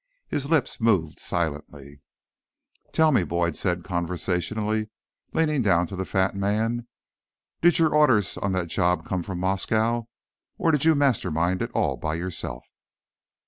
[0.27, 2.01] His lips moved silently.
[2.91, 4.89] "Tell me," Boyd said conversationally,
[5.31, 6.87] leaning down to the fat man.
[7.61, 10.05] "Did your orders on that job come from Moscow,
[10.57, 12.65] or did you mastermind it all by yourself?"